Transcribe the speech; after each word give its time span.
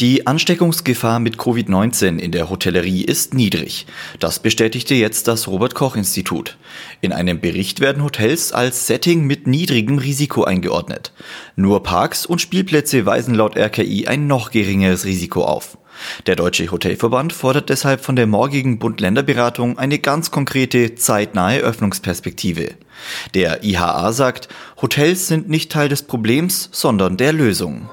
Die 0.00 0.26
Ansteckungsgefahr 0.26 1.20
mit 1.20 1.36
Covid-19 1.36 2.18
in 2.18 2.32
der 2.32 2.48
Hotellerie 2.48 3.02
ist 3.02 3.34
niedrig. 3.34 3.86
Das 4.18 4.38
bestätigte 4.38 4.94
jetzt 4.94 5.28
das 5.28 5.48
Robert 5.48 5.74
Koch 5.74 5.96
Institut. 5.96 6.56
In 7.00 7.12
einem 7.12 7.40
Bericht 7.40 7.80
werden 7.80 8.02
Hotels 8.02 8.52
als 8.52 8.86
Setting 8.86 9.26
mit 9.26 9.46
niedrigem 9.46 9.98
Risiko 9.98 10.44
eingeordnet. 10.44 11.12
Nur 11.56 11.82
Parks 11.82 12.26
und 12.26 12.40
Spielplätze 12.40 13.06
weisen 13.06 13.34
laut 13.34 13.56
RKI 13.56 14.06
ein 14.06 14.26
noch 14.26 14.50
geringeres 14.50 15.04
Risiko 15.04 15.44
auf. 15.44 15.76
Der 16.26 16.36
Deutsche 16.36 16.70
Hotelverband 16.70 17.32
fordert 17.32 17.68
deshalb 17.68 18.00
von 18.00 18.16
der 18.16 18.26
morgigen 18.26 18.78
Bund-Länder-Beratung 18.78 19.78
eine 19.78 19.98
ganz 19.98 20.30
konkrete, 20.30 20.94
zeitnahe 20.94 21.58
Öffnungsperspektive. 21.58 22.70
Der 23.34 23.64
IHA 23.64 24.12
sagt, 24.12 24.48
Hotels 24.80 25.28
sind 25.28 25.48
nicht 25.48 25.70
Teil 25.70 25.88
des 25.88 26.02
Problems, 26.02 26.68
sondern 26.72 27.16
der 27.16 27.32
Lösung. 27.32 27.88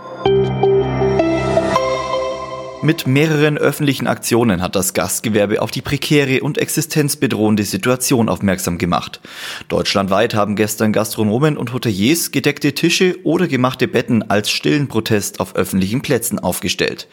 Mit 2.88 3.06
mehreren 3.06 3.58
öffentlichen 3.58 4.08
Aktionen 4.08 4.62
hat 4.62 4.78
das 4.78 4.94
Gastgewerbe 4.94 5.62
auf 5.62 5.72
die 5.72 5.82
prekäre 5.82 6.40
und 6.42 6.58
existenzbedrohende 6.58 7.64
Situation 7.64 8.30
aufmerksam 8.30 8.78
gemacht. 8.78 9.20
Deutschlandweit 9.68 10.34
haben 10.36 10.56
gestern 10.56 10.94
Gastronomen 10.94 11.58
und 11.58 11.74
Hoteliers 11.74 12.32
gedeckte 12.32 12.72
Tische 12.72 13.18
oder 13.26 13.50
gemachte 13.50 13.90
Betten 13.90 14.30
als 14.30 14.50
stillen 14.52 14.88
Protest 14.88 15.42
auf 15.42 15.58
öffentlichen 15.58 16.02
Plätzen 16.02 16.40
aufgestellt. 16.40 17.10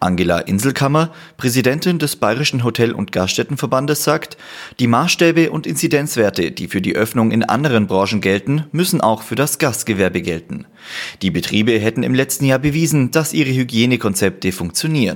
Angela 0.00 0.38
Inselkammer, 0.38 1.12
Präsidentin 1.36 1.98
des 1.98 2.16
Bayerischen 2.16 2.64
Hotel- 2.64 2.92
und 2.92 3.12
Gaststättenverbandes, 3.12 4.02
sagt, 4.02 4.38
die 4.78 4.86
Maßstäbe 4.86 5.50
und 5.50 5.66
Inzidenzwerte, 5.66 6.50
die 6.50 6.66
für 6.66 6.80
die 6.80 6.96
Öffnung 6.96 7.30
in 7.30 7.42
anderen 7.42 7.88
Branchen 7.88 8.22
gelten, 8.22 8.64
müssen 8.72 9.02
auch 9.02 9.20
für 9.20 9.34
das 9.34 9.58
Gastgewerbe 9.58 10.22
gelten. 10.22 10.64
Die 11.20 11.30
Betriebe 11.30 11.78
hätten 11.78 12.04
im 12.04 12.14
letzten 12.14 12.46
Jahr 12.46 12.58
bewiesen, 12.58 13.10
dass 13.10 13.34
ihre 13.34 13.50
Hygienekonzepte 13.50 14.50
funktionieren. 14.52 15.09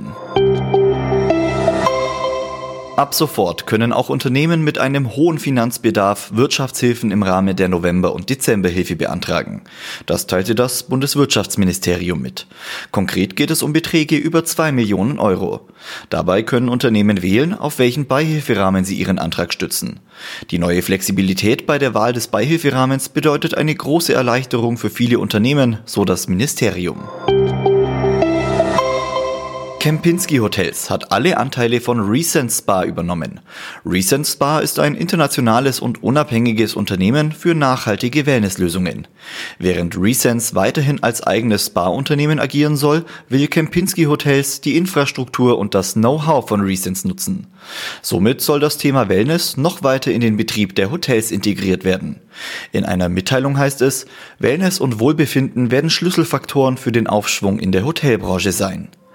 Ab 2.96 3.12
sofort 3.12 3.66
können 3.66 3.92
auch 3.92 4.08
Unternehmen 4.08 4.62
mit 4.62 4.78
einem 4.78 5.16
hohen 5.16 5.38
Finanzbedarf 5.40 6.30
Wirtschaftshilfen 6.32 7.10
im 7.10 7.24
Rahmen 7.24 7.56
der 7.56 7.68
November- 7.68 8.14
und 8.14 8.30
Dezemberhilfe 8.30 8.94
beantragen. 8.94 9.62
Das 10.06 10.28
teilte 10.28 10.54
das 10.54 10.84
Bundeswirtschaftsministerium 10.84 12.22
mit. 12.22 12.46
Konkret 12.92 13.34
geht 13.34 13.50
es 13.50 13.64
um 13.64 13.72
Beträge 13.72 14.16
über 14.16 14.44
zwei 14.44 14.70
Millionen 14.70 15.18
Euro. 15.18 15.68
Dabei 16.08 16.42
können 16.42 16.68
Unternehmen 16.68 17.20
wählen, 17.20 17.52
auf 17.52 17.80
welchen 17.80 18.06
Beihilferahmen 18.06 18.84
sie 18.84 18.94
ihren 18.94 19.18
Antrag 19.18 19.52
stützen. 19.52 19.98
Die 20.52 20.60
neue 20.60 20.80
Flexibilität 20.80 21.66
bei 21.66 21.78
der 21.78 21.94
Wahl 21.94 22.12
des 22.12 22.28
Beihilferahmens 22.28 23.08
bedeutet 23.08 23.56
eine 23.56 23.74
große 23.74 24.14
Erleichterung 24.14 24.78
für 24.78 24.90
viele 24.90 25.18
Unternehmen, 25.18 25.78
so 25.84 26.04
das 26.04 26.28
Ministerium. 26.28 27.02
Kempinski 29.84 30.38
Hotels 30.38 30.88
hat 30.88 31.12
alle 31.12 31.36
Anteile 31.36 31.78
von 31.78 32.00
Recent 32.00 32.50
Spa 32.50 32.84
übernommen. 32.84 33.40
Recent 33.84 34.27
Spa 34.27 34.60
ist 34.60 34.78
ein 34.78 34.94
internationales 34.94 35.78
und 35.78 36.02
unabhängiges 36.02 36.74
Unternehmen 36.74 37.32
für 37.32 37.54
nachhaltige 37.54 38.24
Wellnesslösungen. 38.24 39.06
Während 39.58 39.98
Recents 39.98 40.55
weiterhin 40.55 41.02
als 41.02 41.22
eigenes 41.22 41.66
Spa-Unternehmen 41.66 42.40
agieren 42.40 42.78
soll, 42.78 43.05
will 43.28 43.46
Kempinski 43.46 44.05
Hotels 44.05 44.62
die 44.62 44.78
Infrastruktur 44.78 45.58
und 45.58 45.74
das 45.74 45.92
Know-how 45.92 46.48
von 46.48 46.62
Recents 46.62 47.05
nutzen. 47.05 47.48
Somit 48.00 48.40
soll 48.40 48.60
das 48.60 48.78
Thema 48.78 49.10
Wellness 49.10 49.58
noch 49.58 49.82
weiter 49.82 50.12
in 50.12 50.22
den 50.22 50.38
Betrieb 50.38 50.74
der 50.77 50.90
Hotels 50.90 51.30
integriert 51.30 51.84
werden. 51.84 52.22
In 52.72 52.86
einer 52.86 53.10
Mitteilung 53.10 53.58
heißt 53.58 53.82
es, 53.82 54.06
Wellness 54.38 54.80
und 54.80 54.98
Wohlbefinden 54.98 55.70
werden 55.70 55.90
Schlüsselfaktoren 55.90 56.78
für 56.78 56.90
den 56.90 57.06
Aufschwung 57.06 57.58
in 57.58 57.70
der 57.70 57.84
Hotelbranche 57.84 58.52
sein. 58.52 58.89